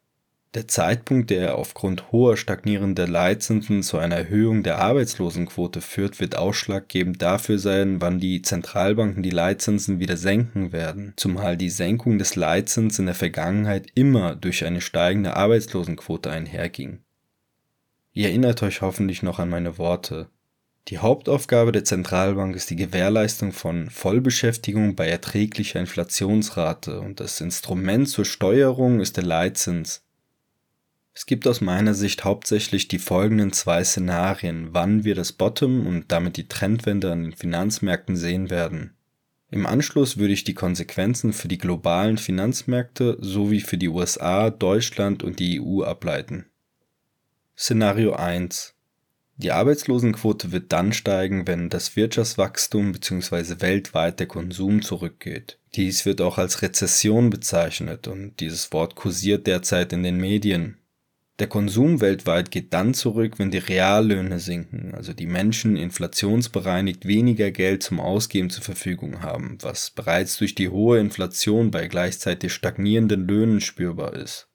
der 0.56 0.68
Zeitpunkt, 0.68 1.30
der 1.30 1.56
aufgrund 1.60 2.12
hoher 2.12 2.36
stagnierender 2.36 3.08
Leitzinsen 3.08 3.84
zu 3.84 4.00
einer 4.00 4.16
Erhöhung 4.16 4.64
der 4.64 4.80
Arbeitslosenquote 4.80 5.80
führt, 5.80 6.20
wird 6.20 6.36
ausschlaggebend 6.36 7.22
dafür 7.22 7.60
sein, 7.60 8.02
wann 8.02 8.20
die 8.20 8.42
Zentralbanken 8.42 9.22
die 9.22 9.30
Leitzinsen 9.30 10.00
wieder 10.00 10.18
senken 10.18 10.72
werden, 10.72 11.14
zumal 11.18 11.56
die 11.56 11.70
Senkung 11.70 12.18
des 12.18 12.36
Leitzins 12.36 12.98
in 12.98 13.06
der 13.06 13.14
Vergangenheit 13.14 13.88
immer 13.94 14.36
durch 14.36 14.66
eine 14.66 14.82
steigende 14.82 15.36
Arbeitslosenquote 15.36 16.32
einherging. 16.32 17.04
Ihr 18.14 18.30
erinnert 18.30 18.64
euch 18.64 18.82
hoffentlich 18.82 19.22
noch 19.22 19.38
an 19.38 19.50
meine 19.50 19.78
Worte. 19.78 20.30
Die 20.88 20.98
Hauptaufgabe 20.98 21.72
der 21.72 21.84
Zentralbank 21.84 22.56
ist 22.56 22.72
die 22.72 22.76
Gewährleistung 22.76 23.52
von 23.52 23.92
Vollbeschäftigung 23.92 24.96
bei 24.96 25.08
erträglicher 25.08 25.80
Inflationsrate 25.80 27.00
und 27.02 27.20
das 27.20 27.40
Instrument 27.40 28.10
zur 28.10 28.26
Steuerung 28.26 29.00
ist 29.00 29.16
der 29.16 29.26
Leitzins 29.26 30.02
es 31.20 31.26
gibt 31.26 31.46
aus 31.48 31.60
meiner 31.60 31.96
Sicht 31.96 32.24
hauptsächlich 32.24 32.88
die 32.88 32.98
folgenden 32.98 33.52
zwei 33.52 33.84
Szenarien, 33.84 34.70
wann 34.72 35.04
wir 35.04 35.16
das 35.16 35.34
Bottom 35.34 35.86
und 35.86 36.14
damit 36.14 36.38
die 36.38 36.48
Trendwende 36.48 37.12
an 37.12 37.24
den 37.24 37.34
Finanzmärkten 37.34 38.16
sehen 38.16 38.50
werden. 38.50 38.96
Im 39.52 39.66
Anschluss 39.66 40.16
würde 40.16 40.32
ich 40.32 40.46
die 40.46 40.54
Konsequenzen 40.54 41.34
für 41.34 41.50
die 41.50 41.58
globalen 41.58 42.18
Finanzmärkte 42.18 43.18
sowie 43.20 43.60
für 43.60 43.78
die 43.78 43.90
USA, 43.90 44.50
Deutschland 44.50 45.22
und 45.22 45.40
die 45.40 45.60
EU 45.60 45.84
ableiten. 45.84 46.46
Szenario 47.58 48.14
1 48.14 48.74
Die 49.36 49.52
Arbeitslosenquote 49.52 50.54
wird 50.54 50.72
dann 50.72 50.94
steigen, 50.94 51.46
wenn 51.48 51.68
das 51.68 51.98
Wirtschaftswachstum 51.98 52.94
bzw. 52.94 53.60
weltweit 53.60 54.22
der 54.22 54.28
Konsum 54.28 54.82
zurückgeht. 54.82 55.60
Dies 55.76 56.06
wird 56.06 56.22
auch 56.22 56.38
als 56.38 56.62
Rezession 56.62 57.30
bezeichnet 57.30 58.08
und 58.08 58.40
dieses 58.40 58.72
Wort 58.72 58.96
kursiert 58.96 59.48
derzeit 59.48 59.92
in 59.92 60.04
den 60.04 60.16
Medien. 60.16 60.78
Der 61.40 61.48
Konsum 61.48 62.02
weltweit 62.02 62.52
geht 62.52 62.74
dann 62.74 62.94
zurück, 62.94 63.40
wenn 63.40 63.50
die 63.50 63.60
Reallöhne 63.60 64.40
sinken, 64.40 64.94
also 64.94 65.14
die 65.14 65.26
Menschen 65.26 65.78
inflationsbereinigt 65.78 67.06
weniger 67.06 67.50
Geld 67.52 67.82
zum 67.82 68.02
Ausgeben 68.02 68.50
zur 68.50 68.66
Verfügung 68.66 69.22
haben, 69.22 69.58
was 69.62 69.90
bereits 69.90 70.38
durch 70.38 70.54
die 70.54 70.68
hohe 70.68 71.00
Inflation 71.00 71.72
bei 71.72 71.88
gleichzeitig 71.88 72.52
stagnierenden 72.52 73.26
Löhnen 73.26 73.62
spürbar 73.62 74.16
ist. 74.16 74.49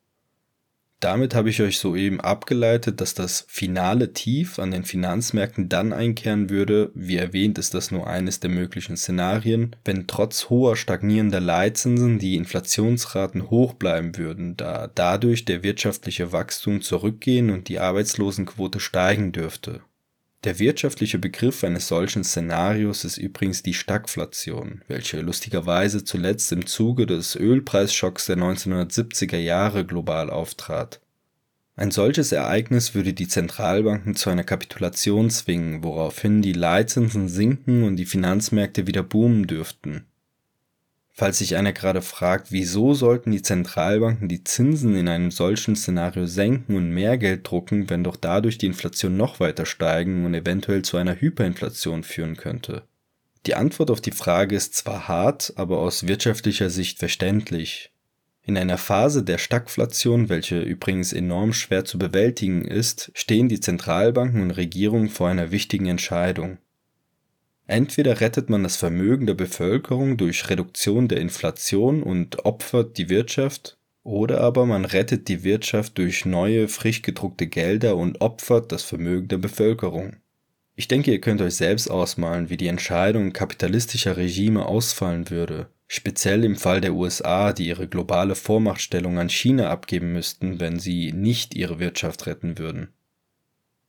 Damit 1.00 1.34
habe 1.34 1.50
ich 1.50 1.60
euch 1.60 1.78
soeben 1.78 2.20
abgeleitet, 2.20 3.00
dass 3.00 3.12
das 3.12 3.44
finale 3.48 4.12
Tief 4.12 4.58
an 4.58 4.70
den 4.70 4.84
Finanzmärkten 4.84 5.68
dann 5.68 5.92
einkehren 5.92 6.48
würde, 6.48 6.90
wie 6.94 7.16
erwähnt 7.16 7.58
ist 7.58 7.74
das 7.74 7.90
nur 7.90 8.06
eines 8.06 8.40
der 8.40 8.50
möglichen 8.50 8.96
Szenarien, 8.96 9.76
wenn 9.84 10.06
trotz 10.06 10.48
hoher 10.48 10.76
stagnierender 10.76 11.40
Leitzinsen 11.40 12.18
die 12.18 12.36
Inflationsraten 12.36 13.50
hoch 13.50 13.74
bleiben 13.74 14.16
würden, 14.16 14.56
da 14.56 14.90
dadurch 14.94 15.44
der 15.44 15.62
wirtschaftliche 15.62 16.32
Wachstum 16.32 16.80
zurückgehen 16.80 17.50
und 17.50 17.68
die 17.68 17.80
Arbeitslosenquote 17.80 18.80
steigen 18.80 19.32
dürfte. 19.32 19.82
Der 20.44 20.58
wirtschaftliche 20.58 21.18
Begriff 21.18 21.64
eines 21.64 21.88
solchen 21.88 22.22
Szenarios 22.22 23.04
ist 23.04 23.16
übrigens 23.16 23.62
die 23.62 23.72
Stagflation, 23.72 24.82
welche 24.88 25.22
lustigerweise 25.22 26.04
zuletzt 26.04 26.52
im 26.52 26.66
Zuge 26.66 27.06
des 27.06 27.34
Ölpreisschocks 27.34 28.26
der 28.26 28.36
1970er 28.36 29.38
Jahre 29.38 29.86
global 29.86 30.28
auftrat. 30.28 31.00
Ein 31.76 31.90
solches 31.90 32.30
Ereignis 32.30 32.94
würde 32.94 33.14
die 33.14 33.26
Zentralbanken 33.26 34.16
zu 34.16 34.28
einer 34.28 34.44
Kapitulation 34.44 35.30
zwingen, 35.30 35.82
woraufhin 35.82 36.42
die 36.42 36.52
Leitzinsen 36.52 37.28
sinken 37.28 37.82
und 37.82 37.96
die 37.96 38.06
Finanzmärkte 38.06 38.86
wieder 38.86 39.02
boomen 39.02 39.46
dürften 39.46 40.04
Falls 41.16 41.38
sich 41.38 41.54
einer 41.54 41.72
gerade 41.72 42.02
fragt, 42.02 42.50
wieso 42.50 42.92
sollten 42.92 43.30
die 43.30 43.40
Zentralbanken 43.40 44.28
die 44.28 44.42
Zinsen 44.42 44.96
in 44.96 45.08
einem 45.08 45.30
solchen 45.30 45.76
Szenario 45.76 46.26
senken 46.26 46.74
und 46.74 46.90
mehr 46.90 47.18
Geld 47.18 47.48
drucken, 47.48 47.88
wenn 47.88 48.02
doch 48.02 48.16
dadurch 48.16 48.58
die 48.58 48.66
Inflation 48.66 49.16
noch 49.16 49.38
weiter 49.38 49.64
steigen 49.64 50.26
und 50.26 50.34
eventuell 50.34 50.82
zu 50.82 50.96
einer 50.96 51.14
Hyperinflation 51.14 52.02
führen 52.02 52.36
könnte? 52.36 52.82
Die 53.46 53.54
Antwort 53.54 53.92
auf 53.92 54.00
die 54.00 54.10
Frage 54.10 54.56
ist 54.56 54.74
zwar 54.74 55.06
hart, 55.06 55.52
aber 55.54 55.78
aus 55.78 56.08
wirtschaftlicher 56.08 56.68
Sicht 56.68 56.98
verständlich. 56.98 57.92
In 58.42 58.58
einer 58.58 58.76
Phase 58.76 59.22
der 59.22 59.38
Stagflation, 59.38 60.28
welche 60.28 60.60
übrigens 60.60 61.12
enorm 61.12 61.52
schwer 61.52 61.84
zu 61.84 61.96
bewältigen 61.96 62.64
ist, 62.64 63.12
stehen 63.14 63.48
die 63.48 63.60
Zentralbanken 63.60 64.42
und 64.42 64.50
Regierungen 64.50 65.10
vor 65.10 65.28
einer 65.28 65.52
wichtigen 65.52 65.86
Entscheidung. 65.86 66.58
Entweder 67.66 68.20
rettet 68.20 68.50
man 68.50 68.62
das 68.62 68.76
Vermögen 68.76 69.26
der 69.26 69.34
Bevölkerung 69.34 70.16
durch 70.16 70.50
Reduktion 70.50 71.08
der 71.08 71.20
Inflation 71.20 72.02
und 72.02 72.44
opfert 72.44 72.98
die 72.98 73.08
Wirtschaft, 73.08 73.78
oder 74.02 74.42
aber 74.42 74.66
man 74.66 74.84
rettet 74.84 75.28
die 75.28 75.44
Wirtschaft 75.44 75.96
durch 75.96 76.26
neue, 76.26 76.68
frisch 76.68 77.00
gedruckte 77.00 77.46
Gelder 77.46 77.96
und 77.96 78.20
opfert 78.20 78.70
das 78.70 78.82
Vermögen 78.82 79.28
der 79.28 79.38
Bevölkerung. 79.38 80.16
Ich 80.76 80.88
denke, 80.88 81.10
ihr 81.10 81.20
könnt 81.20 81.40
euch 81.40 81.54
selbst 81.54 81.90
ausmalen, 81.90 82.50
wie 82.50 82.58
die 82.58 82.66
Entscheidung 82.66 83.32
kapitalistischer 83.32 84.18
Regime 84.18 84.66
ausfallen 84.66 85.30
würde, 85.30 85.68
speziell 85.86 86.44
im 86.44 86.56
Fall 86.56 86.82
der 86.82 86.92
USA, 86.92 87.54
die 87.54 87.68
ihre 87.68 87.88
globale 87.88 88.34
Vormachtstellung 88.34 89.18
an 89.18 89.30
China 89.30 89.70
abgeben 89.70 90.12
müssten, 90.12 90.60
wenn 90.60 90.78
sie 90.78 91.12
nicht 91.12 91.54
ihre 91.54 91.78
Wirtschaft 91.78 92.26
retten 92.26 92.58
würden. 92.58 92.88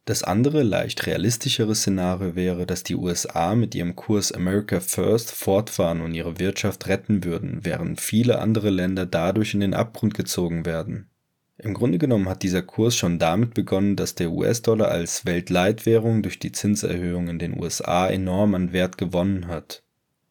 Das 0.06 0.22
andere, 0.22 0.62
leicht 0.62 1.08
realistischere 1.08 1.74
Szenario 1.74 2.36
wäre, 2.36 2.68
dass 2.68 2.84
die 2.84 2.96
USA 2.96 3.56
mit 3.56 3.74
ihrem 3.74 3.96
Kurs 3.96 4.32
America 4.32 4.80
First 4.80 5.32
fortfahren 5.32 6.02
und 6.02 6.14
ihre 6.14 6.38
Wirtschaft 6.38 6.88
retten 6.88 7.24
würden, 7.24 7.62
während 7.64 8.00
viele 8.00 8.38
andere 8.38 8.70
Länder 8.70 9.08
dadurch 9.08 9.56
in 9.56 9.62
den 9.62 9.74
Abgrund 9.74 10.14
gezogen 10.14 10.64
werden. 10.64 11.10
Im 11.58 11.74
Grunde 11.74 11.98
genommen 11.98 12.30
hat 12.30 12.44
dieser 12.44 12.62
Kurs 12.62 12.96
schon 12.96 13.18
damit 13.18 13.56
begonnen, 13.56 13.96
dass 13.96 14.14
der 14.14 14.30
US-Dollar 14.30 14.90
als 14.90 15.26
Weltleitwährung 15.26 16.22
durch 16.22 16.38
die 16.38 16.52
Zinserhöhung 16.52 17.28
in 17.28 17.40
den 17.40 17.60
USA 17.60 18.08
enorm 18.08 18.54
an 18.54 18.74
Wert 18.74 19.00
gewonnen 19.00 19.48
hat. 19.48 19.82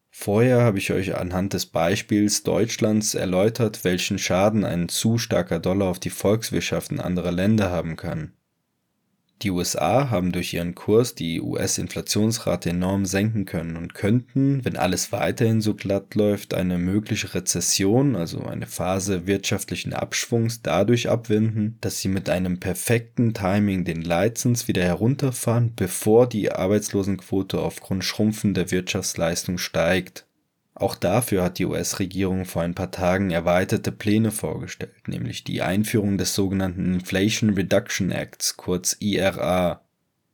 Vorher 0.09 0.61
habe 0.61 0.77
ich 0.77 0.93
euch 0.93 1.17
anhand 1.17 1.51
des 1.51 1.65
Beispiels 1.65 2.43
Deutschlands 2.43 3.15
erläutert, 3.15 3.83
welchen 3.83 4.19
Schaden 4.19 4.63
ein 4.63 4.87
zu 4.87 5.17
starker 5.17 5.59
Dollar 5.59 5.89
auf 5.89 5.99
die 5.99 6.11
Volkswirtschaften 6.11 7.01
anderer 7.01 7.33
Länder 7.33 7.71
haben 7.71 7.97
kann. 7.97 8.31
Die 9.41 9.51
USA 9.51 10.09
haben 10.09 10.31
durch 10.31 10.53
ihren 10.53 10.75
Kurs 10.75 11.13
die 11.13 11.41
US-Inflationsrate 11.41 12.69
enorm 12.69 13.05
senken 13.05 13.45
können 13.45 13.75
und 13.75 13.93
könnten, 13.93 14.63
wenn 14.63 14.77
alles 14.77 15.11
weiterhin 15.11 15.59
so 15.59 15.73
glatt 15.73 16.15
läuft, 16.15 16.53
eine 16.53 16.77
mögliche 16.77 17.33
Rezession, 17.33 18.15
also 18.15 18.45
eine 18.45 18.65
Phase 18.65 19.27
wirtschaftlichen 19.27 19.93
Abschwungs, 19.93 20.61
dadurch 20.61 21.09
abwenden, 21.09 21.77
dass 21.81 21.99
sie 21.99 22.07
mit 22.07 22.29
einem 22.29 22.59
perfekten 22.59 23.33
Timing 23.33 23.83
den 23.83 24.01
Leitzins 24.01 24.69
wieder 24.69 24.83
herunterfahren, 24.83 25.73
bevor 25.75 26.27
die 26.27 26.51
Arbeitslosenquote 26.51 27.59
aufgrund 27.59 28.05
schrumpfender 28.05 28.71
Wirtschaftsleistung 28.71 29.57
steigt 29.57 30.25
auch 30.75 30.95
dafür 30.95 31.41
hat 31.41 31.57
die 31.57 31.65
US-Regierung 31.65 32.43
vor 32.43 32.61
ein 32.61 32.75
paar 32.75 32.91
Tagen 32.91 33.31
erweiterte 33.31 33.93
Pläne 33.93 34.31
vorgestellt, 34.31 35.07
nämlich 35.07 35.45
die 35.45 35.61
Einführung 35.61 36.17
des 36.17 36.35
sogenannten 36.35 36.93
Inflation 36.93 37.51
Reduction 37.51 38.11
Acts, 38.11 38.57
kurz 38.57 38.97
IRA. 38.99 39.81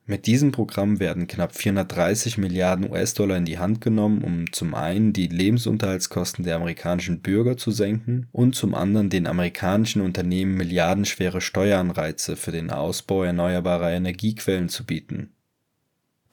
Mit 0.08 0.26
diesem 0.26 0.52
Programm 0.52 1.00
werden 1.00 1.28
knapp 1.28 1.56
430 1.56 2.40
Milliarden 2.40 2.90
US-Dollar 2.90 3.38
in 3.38 3.46
die 3.46 3.60
Hand 3.60 3.82
genommen, 3.82 4.24
um 4.24 4.52
zum 4.52 4.74
einen 4.74 5.14
die 5.14 5.28
Lebensunterhaltskosten 5.28 6.44
der 6.44 6.56
amerikanischen 6.56 7.22
Bürger 7.22 7.56
zu 7.56 7.70
senken 7.70 8.28
und 8.32 8.56
zum 8.56 8.74
anderen 8.74 9.12
den 9.12 9.28
amerikanischen 9.28 10.02
Unternehmen 10.02 10.56
milliardenschwere 10.56 11.40
Steueranreize 11.40 12.36
für 12.36 12.52
den 12.52 12.72
Ausbau 12.72 13.24
erneuerbarer 13.24 13.92
Energiequellen 13.92 14.70
zu 14.70 14.88
bieten 14.88 15.34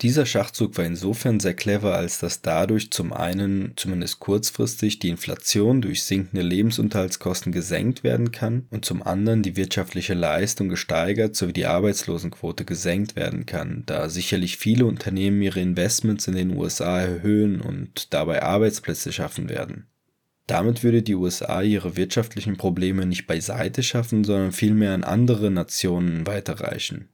dieser 0.01 0.27
Schachzug 0.27 0.79
war 0.79 0.85
insofern 0.85 1.41
sehr 1.41 1.55
clever, 1.55 1.97
als 1.97 2.21
dass 2.21 2.41
dadurch 2.41 2.93
zum 2.93 3.13
einen 3.13 3.73
zumindest 3.75 4.21
kurzfristig 4.21 5.01
die 5.01 5.09
Inflation 5.09 5.83
durch 5.83 6.05
sinkende 6.05 6.43
Lebensunterhaltskosten 6.43 7.51
gesenkt 7.51 8.05
werden 8.05 8.31
kann 8.31 8.67
und 8.71 8.85
zum 8.85 9.03
anderen 9.03 9.43
die 9.43 9.57
wirtschaftliche 9.57 10.15
Leistung 10.15 10.69
gesteigert 10.69 11.35
sowie 11.35 11.53
die 11.53 11.67
Arbeitslosenquote 11.67 12.65
gesenkt 12.65 13.17
werden 13.17 13.45
kann, 13.45 13.83
da 13.87 14.09
sicherlich 14.09 14.57
viele 14.57 14.87
Unternehmen 14.87 15.43
ihre 15.43 15.61
Investments 15.61 16.29
in 16.29 16.37
den 16.37 16.57
USA 16.57 17.01
erhöhen 17.01 17.61
und 17.61 18.15
dabei 18.15 18.45
Arbeitsplätze 18.45 19.13
schaffen 19.13 19.49
werden. 19.49 19.89
Damit 20.47 20.85
würde 20.85 21.03
die 21.03 21.17
USA 21.17 21.61
ihre 21.61 21.97
wirtschaftlichen 21.97 22.57
Probleme 22.57 23.05
nicht 23.05 23.27
beiseite 23.27 23.83
schaffen, 23.83 24.23
sondern 24.23 24.53
vielmehr 24.53 24.95
an 24.95 25.03
andere 25.03 25.51
Nationen 25.51 26.27
weiterreichen. 26.27 27.09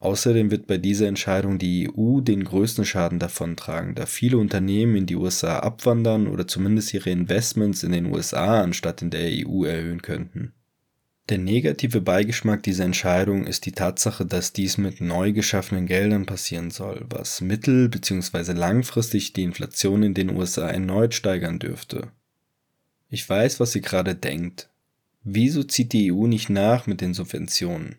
Außerdem 0.00 0.52
wird 0.52 0.68
bei 0.68 0.78
dieser 0.78 1.08
Entscheidung 1.08 1.58
die 1.58 1.90
EU 1.90 2.20
den 2.20 2.44
größten 2.44 2.84
Schaden 2.84 3.18
davontragen, 3.18 3.96
da 3.96 4.06
viele 4.06 4.38
Unternehmen 4.38 4.94
in 4.94 5.06
die 5.06 5.16
USA 5.16 5.58
abwandern 5.58 6.28
oder 6.28 6.46
zumindest 6.46 6.94
ihre 6.94 7.10
Investments 7.10 7.82
in 7.82 7.90
den 7.90 8.06
USA 8.06 8.62
anstatt 8.62 9.02
in 9.02 9.10
der 9.10 9.28
EU 9.28 9.64
erhöhen 9.64 10.02
könnten. 10.02 10.52
Der 11.28 11.38
negative 11.38 12.00
Beigeschmack 12.00 12.62
dieser 12.62 12.84
Entscheidung 12.84 13.44
ist 13.44 13.66
die 13.66 13.72
Tatsache, 13.72 14.24
dass 14.24 14.54
dies 14.54 14.78
mit 14.78 15.00
neu 15.00 15.32
geschaffenen 15.32 15.86
Geldern 15.86 16.24
passieren 16.24 16.70
soll, 16.70 17.04
was 17.10 17.40
mittel- 17.42 17.88
bzw. 17.88 18.52
langfristig 18.52 19.34
die 19.34 19.42
Inflation 19.42 20.02
in 20.04 20.14
den 20.14 20.30
USA 20.30 20.68
erneut 20.68 21.12
steigern 21.12 21.58
dürfte. 21.58 22.08
Ich 23.10 23.28
weiß, 23.28 23.60
was 23.60 23.74
ihr 23.74 23.82
gerade 23.82 24.14
denkt. 24.14 24.70
Wieso 25.22 25.64
zieht 25.64 25.92
die 25.92 26.12
EU 26.12 26.26
nicht 26.26 26.48
nach 26.48 26.86
mit 26.86 27.02
den 27.02 27.12
Subventionen? 27.12 27.96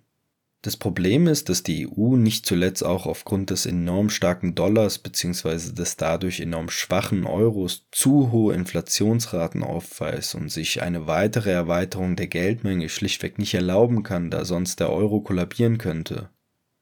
Das 0.61 0.75
Problem 0.75 1.27
ist, 1.27 1.47
dass 1.47 1.63
die 1.63 1.87
EU 1.87 2.17
nicht 2.17 2.45
zuletzt 2.45 2.83
auch 2.83 3.05
aufgrund 3.05 3.49
des 3.49 3.65
enorm 3.65 4.09
starken 4.09 4.55
Dollars 4.55 4.99
bzw. 4.99 5.71
des 5.71 5.95
dadurch 5.95 6.41
enorm 6.41 6.69
schwachen 6.69 7.25
Euros 7.25 7.87
zu 7.91 8.33
hohe 8.33 8.53
Inflationsraten 8.55 9.63
aufweist 9.63 10.35
und 10.35 10.51
sich 10.51 10.81
eine 10.81 11.07
weitere 11.07 11.51
Erweiterung 11.51 12.17
der 12.17 12.27
Geldmenge 12.27 12.89
schlichtweg 12.89 13.39
nicht 13.39 13.53
erlauben 13.53 14.03
kann, 14.03 14.29
da 14.29 14.43
sonst 14.43 14.81
der 14.81 14.91
Euro 14.91 15.21
kollabieren 15.21 15.77
könnte. 15.77 16.29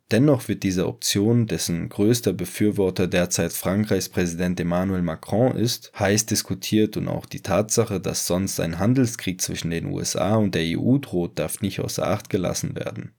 Dennoch 0.10 0.48
wird 0.48 0.64
diese 0.64 0.88
Option, 0.88 1.46
dessen 1.46 1.90
größter 1.90 2.34
Befürworter 2.34 3.08
derzeit 3.08 3.54
Frankreichs 3.54 4.10
Präsident 4.10 4.60
Emmanuel 4.60 5.04
Macron 5.04 5.56
ist, 5.56 5.92
heiß 6.00 6.26
diskutiert 6.26 6.98
und 6.98 7.10
auch 7.10 7.28
die 7.28 7.42
Tatsache, 7.42 8.00
dass 8.00 8.26
sonst 8.26 8.60
ein 8.60 8.80
Handelskrieg 8.80 9.40
zwischen 9.40 9.70
den 9.70 9.86
USA 9.86 10.38
und 10.38 10.56
der 10.56 10.80
EU 10.80 10.98
droht, 10.98 11.38
darf 11.38 11.62
nicht 11.62 11.80
außer 11.82 12.08
Acht 12.08 12.32
gelassen 12.32 12.76
werden. 12.76 13.12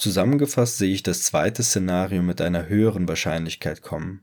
Zusammengefasst 0.00 0.78
sehe 0.78 0.94
ich 0.94 1.02
das 1.02 1.24
zweite 1.24 1.62
Szenario 1.62 2.22
mit 2.22 2.40
einer 2.40 2.70
höheren 2.70 3.06
Wahrscheinlichkeit 3.06 3.82
kommen. 3.82 4.22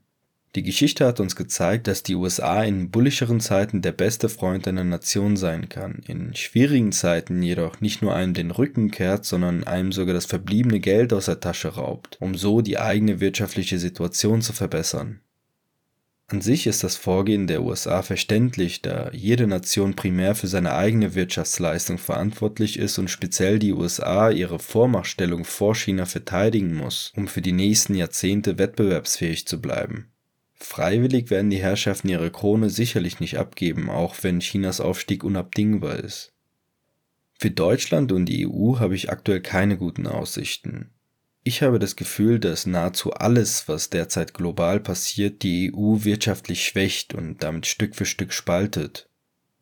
Die 0.56 0.64
Geschichte 0.64 1.06
hat 1.06 1.20
uns 1.20 1.36
gezeigt, 1.36 1.86
dass 1.86 2.02
die 2.02 2.16
USA 2.16 2.64
in 2.64 2.90
bullischeren 2.90 3.40
Zeiten 3.40 3.84
der 3.84 3.92
beste 3.92 4.28
Freund 4.28 4.68
einer 4.68 4.84
Nation 4.84 5.38
sein 5.38 5.70
kann, 5.70 6.02
in 6.08 6.34
schwierigen 6.34 6.92
Zeiten 6.92 7.44
jedoch 7.44 7.80
nicht 7.80 8.02
nur 8.02 8.16
einem 8.16 8.34
den 8.34 8.50
Rücken 8.50 8.90
kehrt, 8.90 9.26
sondern 9.26 9.66
einem 9.66 9.92
sogar 9.92 10.16
das 10.16 10.26
verbliebene 10.26 10.80
Geld 10.80 11.14
aus 11.14 11.26
der 11.26 11.42
Tasche 11.42 11.68
raubt, 11.68 12.18
um 12.20 12.34
so 12.34 12.62
die 12.62 12.80
eigene 12.80 13.20
wirtschaftliche 13.20 13.78
Situation 13.78 14.42
zu 14.42 14.54
verbessern. 14.54 15.20
An 16.30 16.42
sich 16.42 16.68
ist 16.68 16.84
das 16.84 16.98
Vorgehen 16.98 17.48
der 17.48 17.64
USA 17.64 18.02
verständlich, 18.02 18.82
da 18.82 19.10
jede 19.14 19.48
Nation 19.48 19.96
primär 19.96 20.36
für 20.36 20.48
seine 20.48 20.76
eigene 20.76 21.16
Wirtschaftsleistung 21.16 21.98
verantwortlich 21.98 22.78
ist 22.78 22.98
und 22.98 23.10
speziell 23.10 23.60
die 23.60 23.72
USA 23.72 24.30
ihre 24.30 24.60
Vormachtstellung 24.60 25.46
vor 25.46 25.74
China 25.74 26.06
verteidigen 26.06 26.76
muss, 26.76 27.14
um 27.16 27.30
für 27.30 27.42
die 27.42 27.54
nächsten 27.54 27.96
Jahrzehnte 27.96 28.58
wettbewerbsfähig 28.58 29.48
zu 29.48 29.62
bleiben. 29.62 30.12
Freiwillig 30.56 31.30
werden 31.30 31.50
die 31.50 31.62
Herrschaften 31.62 32.10
ihre 32.10 32.30
Krone 32.30 32.70
sicherlich 32.70 33.22
nicht 33.22 33.38
abgeben, 33.38 33.90
auch 33.90 34.16
wenn 34.22 34.42
Chinas 34.42 34.82
Aufstieg 34.82 35.24
unabdingbar 35.24 35.98
ist. 35.98 36.34
Für 37.40 37.52
Deutschland 37.52 38.12
und 38.12 38.26
die 38.26 38.46
EU 38.46 38.80
habe 38.80 38.96
ich 38.96 39.10
aktuell 39.10 39.42
keine 39.42 39.78
guten 39.78 40.08
Aussichten. 40.08 40.90
Ich 41.48 41.62
habe 41.62 41.80
das 41.80 41.96
Gefühl, 41.96 42.40
dass 42.40 42.66
nahezu 42.66 43.14
alles, 43.14 43.70
was 43.70 43.90
derzeit 43.90 44.34
global 44.34 44.82
passiert, 44.82 45.44
die 45.44 45.72
EU 45.74 46.00
wirtschaftlich 46.04 46.66
schwächt 46.66 47.14
und 47.14 47.42
damit 47.42 47.68
Stück 47.68 47.96
für 47.96 48.06
Stück 48.06 48.34
spaltet. 48.34 49.08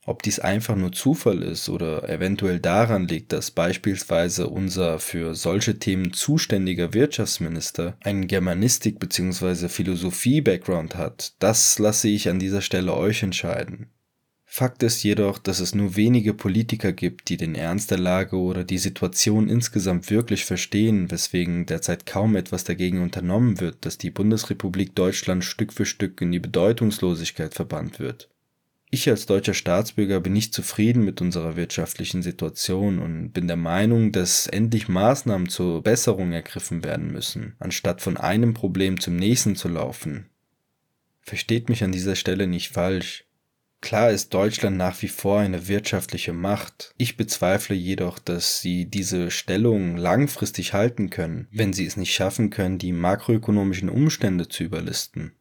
Ob 0.04 0.24
dies 0.24 0.40
einfach 0.40 0.76
nur 0.76 0.94
Zufall 0.94 1.44
ist 1.44 1.70
oder 1.70 2.10
eventuell 2.10 2.60
daran 2.60 3.08
liegt, 3.08 3.34
dass 3.34 3.52
beispielsweise 3.52 4.48
unser 4.48 4.98
für 4.98 5.36
solche 5.36 5.78
Themen 5.78 6.12
zuständiger 6.12 6.96
Wirtschaftsminister 6.96 7.98
einen 8.04 8.26
Germanistik- 8.26 8.98
bzw. 8.98 9.70
Philosophie-Background 9.70 10.96
hat, 10.96 11.34
das 11.38 11.78
lasse 11.78 12.08
ich 12.08 12.30
an 12.30 12.40
dieser 12.40 12.62
Stelle 12.62 12.96
euch 12.96 13.22
entscheiden. 13.22 13.92
Fakt 14.48 14.84
ist 14.84 15.04
jedoch, 15.04 15.38
dass 15.38 15.60
es 15.60 15.76
nur 15.76 15.96
wenige 15.96 16.34
Politiker 16.34 16.94
gibt, 16.94 17.30
die 17.30 17.38
den 17.38 17.56
Ernst 17.56 17.92
der 17.92 17.98
Lage 17.98 18.38
oder 18.38 18.64
die 18.64 18.78
Situation 18.78 19.50
insgesamt 19.50 20.10
wirklich 20.10 20.46
verstehen, 20.46 21.12
weswegen 21.12 21.66
derzeit 21.66 22.06
kaum 22.06 22.36
etwas 22.36 22.64
dagegen 22.64 23.02
unternommen 23.02 23.60
wird, 23.60 23.86
dass 23.86 23.98
die 23.98 24.12
Bundesrepublik 24.12 24.96
Deutschland 24.96 25.44
Stück 25.44 25.74
für 25.74 25.86
Stück 25.86 26.22
in 26.22 26.32
die 26.32 26.40
Bedeutungslosigkeit 26.40 27.54
verbannt 27.54 28.00
wird. 28.00 28.30
Ich 28.92 29.10
als 29.10 29.26
deutscher 29.26 29.56
Staatsbürger 29.56 30.22
bin 30.22 30.32
nicht 30.32 30.54
zufrieden 30.54 31.04
mit 31.04 31.20
unserer 31.20 31.58
wirtschaftlichen 31.58 32.22
Situation 32.22 33.00
und 33.00 33.32
bin 33.34 33.48
der 33.48 33.58
Meinung, 33.58 34.14
dass 34.14 34.48
endlich 34.48 34.88
Maßnahmen 34.88 35.50
zur 35.50 35.84
Besserung 35.84 36.32
ergriffen 36.32 36.84
werden 36.84 37.12
müssen, 37.12 37.56
anstatt 37.60 38.00
von 38.00 38.16
einem 38.16 38.54
Problem 38.54 39.00
zum 39.02 39.18
nächsten 39.18 39.58
zu 39.58 39.68
laufen. 39.68 40.30
Versteht 41.20 41.68
mich 41.68 41.84
an 41.84 41.92
dieser 41.92 42.16
Stelle 42.16 42.48
nicht 42.48 42.72
falsch. 42.72 43.26
Klar 43.82 44.10
ist 44.10 44.34
Deutschland 44.34 44.78
nach 44.78 45.02
wie 45.02 45.08
vor 45.08 45.40
eine 45.40 45.68
wirtschaftliche 45.68 46.34
Macht. 46.34 46.94
Ich 46.98 47.18
bezweifle 47.18 47.76
jedoch, 47.76 48.18
dass 48.18 48.60
sie 48.60 48.86
diese 48.86 49.30
Stellung 49.30 49.96
langfristig 49.96 50.74
halten 50.74 51.10
können, 51.10 51.48
wenn 51.52 51.72
sie 51.72 51.86
es 51.86 51.96
nicht 51.96 52.14
schaffen 52.14 52.50
können, 52.50 52.80
die 52.80 52.92
makroökonomischen 52.92 53.90
Umstände 53.90 54.48
zu 54.48 54.64
überlisten. 54.64 55.34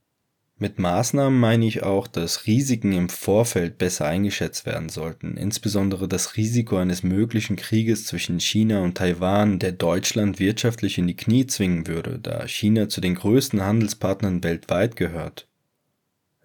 Mit 0.56 0.78
Maßnahmen 0.78 1.38
meine 1.38 1.66
ich 1.66 1.82
auch, 1.82 2.06
dass 2.06 2.46
Risiken 2.46 2.92
im 2.92 3.08
Vorfeld 3.08 3.76
besser 3.76 4.06
eingeschätzt 4.06 4.66
werden 4.66 4.88
sollten, 4.88 5.36
insbesondere 5.36 6.06
das 6.06 6.36
Risiko 6.36 6.76
eines 6.76 7.02
möglichen 7.02 7.56
Krieges 7.56 8.06
zwischen 8.06 8.38
China 8.38 8.82
und 8.82 8.96
Taiwan, 8.96 9.58
der 9.58 9.72
Deutschland 9.72 10.38
wirtschaftlich 10.38 10.96
in 10.96 11.08
die 11.08 11.16
Knie 11.16 11.46
zwingen 11.46 11.88
würde, 11.88 12.20
da 12.20 12.46
China 12.46 12.88
zu 12.88 13.00
den 13.00 13.16
größten 13.16 13.62
Handelspartnern 13.62 14.44
weltweit 14.44 14.94
gehört. 14.94 15.48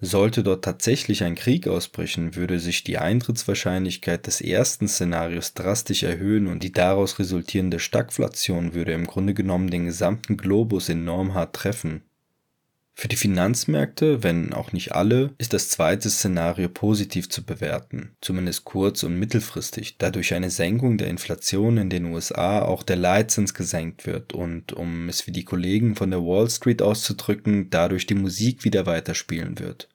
Sollte 0.02 0.44
dort 0.44 0.64
tatsächlich 0.64 1.24
ein 1.24 1.36
Krieg 1.36 1.68
ausbrechen, 1.68 2.36
würde 2.36 2.60
sich 2.60 2.86
die 2.86 2.98
Eintrittswahrscheinlichkeit 2.98 4.28
des 4.28 4.40
ersten 4.40 4.88
Szenarios 4.88 5.54
drastisch 5.54 6.04
erhöhen 6.04 6.48
und 6.48 6.64
die 6.64 6.72
daraus 6.72 7.20
resultierende 7.20 7.80
Stagflation 7.80 8.74
würde 8.74 8.94
im 8.94 9.08
Grunde 9.08 9.34
genommen 9.34 9.70
den 9.70 9.86
gesamten 9.86 10.38
Globus 10.38 10.88
enorm 10.88 11.34
hart 11.34 11.54
treffen. 11.54 12.04
Für 13.00 13.08
die 13.08 13.16
Finanzmärkte, 13.16 14.24
wenn 14.24 14.54
auch 14.54 14.74
nicht 14.74 14.94
alle, 14.94 15.34
ist 15.38 15.54
das 15.54 15.70
zweite 15.70 16.10
Szenario 16.10 16.68
positiv 16.68 17.30
zu 17.30 17.46
bewerten, 17.46 18.12
zumindest 18.20 18.66
kurz- 18.66 19.04
und 19.04 19.18
mittelfristig, 19.18 19.98
da 19.98 20.12
durch 20.12 20.34
eine 20.34 20.50
Senkung 20.50 20.98
der 20.98 21.08
Inflation 21.08 21.78
in 21.78 21.90
den 21.90 22.06
USA 22.06 22.62
auch 22.62 22.84
der 22.84 22.98
Leitzins 22.98 23.54
gesenkt 23.54 24.06
wird 24.06 24.34
und, 24.34 24.74
um 24.74 25.08
es 25.08 25.28
wie 25.28 25.32
die 25.32 25.46
Kollegen 25.46 25.96
von 25.96 26.12
der 26.12 26.20
Wall 26.20 26.50
Street 26.50 26.82
auszudrücken, 26.82 27.70
dadurch 27.70 28.06
die 28.06 28.16
Musik 28.16 28.66
wieder 28.66 28.86
weiterspielen 28.86 29.60
wird. 29.60 29.88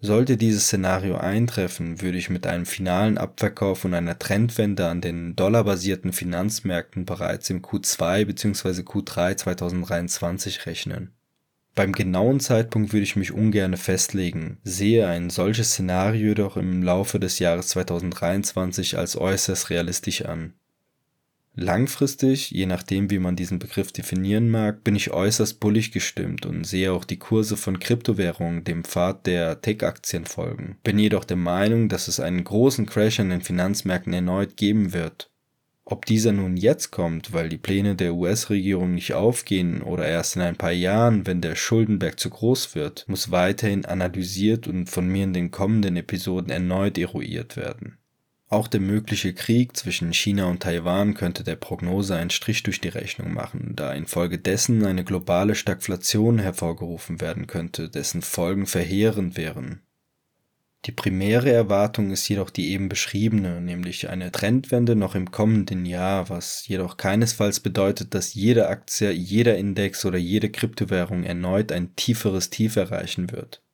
Sollte 0.00 0.36
dieses 0.36 0.66
Szenario 0.66 1.16
eintreffen, 1.16 2.02
würde 2.02 2.18
ich 2.18 2.28
mit 2.28 2.46
einem 2.46 2.66
finalen 2.66 3.16
Abverkauf 3.16 3.84
und 3.84 3.94
einer 3.94 4.18
Trendwende 4.18 4.88
an 4.88 5.00
den 5.00 5.34
dollarbasierten 5.36 6.12
Finanzmärkten 6.12 7.06
bereits 7.06 7.48
im 7.48 7.62
Q2 7.62 8.26
bzw. 8.26 8.82
Q3 8.82 9.36
2023 9.36 10.66
rechnen. 10.66 11.12
Beim 11.74 11.92
genauen 11.92 12.40
Zeitpunkt 12.40 12.92
würde 12.92 13.04
ich 13.04 13.16
mich 13.16 13.32
ungern 13.32 13.76
festlegen, 13.76 14.58
sehe 14.64 15.08
ein 15.08 15.28
solches 15.30 15.70
Szenario 15.72 16.28
jedoch 16.28 16.56
im 16.56 16.82
Laufe 16.82 17.18
des 17.18 17.38
Jahres 17.38 17.68
2023 17.68 18.96
als 18.98 19.16
äußerst 19.16 19.70
realistisch 19.70 20.24
an. 20.24 20.54
Langfristig, 21.58 22.50
je 22.50 22.66
nachdem 22.66 23.10
wie 23.10 23.18
man 23.18 23.34
diesen 23.34 23.58
Begriff 23.58 23.90
definieren 23.90 24.50
mag, 24.50 24.84
bin 24.84 24.94
ich 24.94 25.10
äußerst 25.10 25.58
bullig 25.58 25.90
gestimmt 25.90 26.44
und 26.44 26.64
sehe 26.64 26.92
auch 26.92 27.06
die 27.06 27.18
Kurse 27.18 27.56
von 27.56 27.78
Kryptowährungen 27.78 28.62
dem 28.62 28.84
Pfad 28.84 29.26
der 29.26 29.62
Tech-Aktien 29.62 30.26
folgen. 30.26 30.76
Bin 30.84 30.98
jedoch 30.98 31.24
der 31.24 31.38
Meinung, 31.38 31.88
dass 31.88 32.08
es 32.08 32.20
einen 32.20 32.44
großen 32.44 32.84
Crash 32.84 33.20
an 33.20 33.30
den 33.30 33.40
Finanzmärkten 33.40 34.12
erneut 34.12 34.58
geben 34.58 34.92
wird. 34.92 35.30
Ob 35.86 36.04
dieser 36.04 36.32
nun 36.32 36.58
jetzt 36.58 36.90
kommt, 36.90 37.32
weil 37.32 37.48
die 37.48 37.56
Pläne 37.56 37.94
der 37.94 38.14
US-Regierung 38.14 38.94
nicht 38.94 39.14
aufgehen 39.14 39.80
oder 39.80 40.06
erst 40.06 40.36
in 40.36 40.42
ein 40.42 40.56
paar 40.56 40.72
Jahren, 40.72 41.26
wenn 41.26 41.40
der 41.40 41.54
Schuldenberg 41.54 42.20
zu 42.20 42.28
groß 42.28 42.74
wird, 42.74 43.06
muss 43.08 43.30
weiterhin 43.30 43.86
analysiert 43.86 44.68
und 44.68 44.90
von 44.90 45.08
mir 45.08 45.24
in 45.24 45.32
den 45.32 45.50
kommenden 45.50 45.96
Episoden 45.96 46.50
erneut 46.50 46.98
eruiert 46.98 47.56
werden. 47.56 47.96
Auch 48.48 48.68
der 48.68 48.80
mögliche 48.80 49.34
Krieg 49.34 49.76
zwischen 49.76 50.12
China 50.12 50.46
und 50.46 50.62
Taiwan 50.62 51.14
könnte 51.14 51.42
der 51.42 51.56
Prognose 51.56 52.14
einen 52.14 52.30
Strich 52.30 52.62
durch 52.62 52.80
die 52.80 52.88
Rechnung 52.88 53.34
machen, 53.34 53.72
da 53.74 53.92
infolgedessen 53.92 54.84
eine 54.86 55.02
globale 55.02 55.56
Stagflation 55.56 56.38
hervorgerufen 56.38 57.20
werden 57.20 57.48
könnte, 57.48 57.88
dessen 57.88 58.22
Folgen 58.22 58.66
verheerend 58.66 59.36
wären. 59.36 59.82
Die 60.84 60.92
primäre 60.92 61.50
Erwartung 61.50 62.12
ist 62.12 62.28
jedoch 62.28 62.50
die 62.50 62.70
eben 62.70 62.88
beschriebene, 62.88 63.60
nämlich 63.60 64.08
eine 64.08 64.30
Trendwende 64.30 64.94
noch 64.94 65.16
im 65.16 65.32
kommenden 65.32 65.84
Jahr, 65.84 66.28
was 66.30 66.68
jedoch 66.68 66.96
keinesfalls 66.96 67.58
bedeutet, 67.58 68.14
dass 68.14 68.34
jede 68.34 68.68
Aktie, 68.68 69.10
jeder 69.10 69.56
Index 69.56 70.04
oder 70.04 70.18
jede 70.18 70.48
Kryptowährung 70.48 71.24
erneut 71.24 71.72
ein 71.72 71.96
tieferes 71.96 72.50
Tief 72.50 72.76
erreichen 72.76 73.32
wird. 73.32 73.65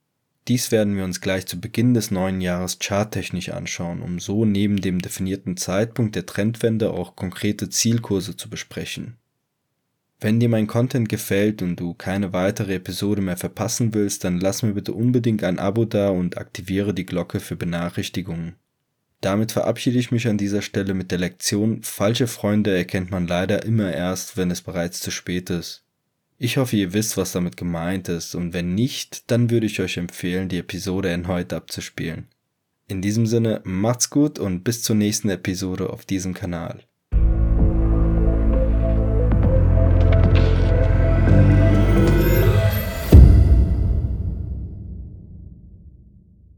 Dies 0.49 0.73
werden 0.73 0.97
wir 0.97 1.05
uns 1.05 1.21
gleich 1.21 1.47
zu 1.47 1.61
Beginn 1.61 1.95
des 1.95 2.11
neuen 2.11 2.41
Jahres 2.41 2.79
charttechnisch 2.81 3.51
anschauen, 3.51 4.03
um 4.03 4.19
so 4.19 4.45
neben 4.45 4.81
dem 4.81 5.01
definierten 5.01 5.57
Zeitpunkt 5.57 6.17
der 6.17 6.27
Trendwende 6.27 6.91
auch 6.91 7.15
konkrete 7.15 7.69
Zielkurse 7.69 8.37
zu 8.37 8.51
besprechen. 8.51 9.19
Wenn 10.21 10.41
dir 10.41 10.49
mein 10.49 10.67
Content 10.67 11.09
gefällt 11.09 11.63
und 11.63 11.77
du 11.77 11.95
keine 11.95 12.33
weitere 12.33 12.75
Episode 12.75 13.23
mehr 13.23 13.37
verpassen 13.37 13.93
willst, 13.95 14.25
dann 14.25 14.39
lass 14.39 14.63
mir 14.63 14.73
bitte 14.73 14.93
unbedingt 14.93 15.43
ein 15.43 15.59
Abo 15.59 15.85
da 15.85 16.11
und 16.11 16.39
aktiviere 16.39 16.95
die 16.95 17.07
Glocke 17.07 17.41
für 17.41 17.57
Benachrichtigungen. 17.57 18.55
Damit 19.21 19.53
verabschiede 19.53 19.99
ich 19.99 20.11
mich 20.11 20.27
an 20.27 20.39
dieser 20.39 20.63
Stelle 20.63 20.95
mit 20.95 21.13
der 21.13 21.19
Lektion, 21.19 21.83
falsche 21.83 22.27
Freunde 22.27 22.77
erkennt 22.77 23.13
man 23.13 23.29
leider 23.29 23.65
immer 23.65 23.93
erst, 23.93 24.37
wenn 24.37 24.51
es 24.51 24.63
bereits 24.63 25.01
zu 25.01 25.13
spät 25.13 25.51
ist. 25.51 25.85
Ich 26.45 26.57
hoffe, 26.57 26.75
ihr 26.75 26.93
wisst, 26.93 27.17
was 27.17 27.31
damit 27.31 27.57
gemeint 27.57 28.09
ist, 28.09 28.35
und 28.35 28.53
wenn 28.53 28.75
nicht, 28.75 29.31
dann 29.31 29.49
würde 29.49 29.67
ich 29.67 29.79
euch 29.79 29.97
empfehlen, 29.97 30.49
die 30.49 30.59
Episode 30.59 31.09
erneut 31.09 31.53
abzuspielen. 31.53 32.27
In 32.89 33.01
diesem 33.01 33.27
Sinne, 33.27 33.61
macht's 33.63 34.11
gut 34.11 34.41
und 34.41 34.65
bis 34.65 34.83
zur 34.83 34.97
nächsten 34.97 35.29
Episode 35.29 35.91
auf 35.91 36.05
diesem 36.05 36.35
Kanal. 36.35 36.83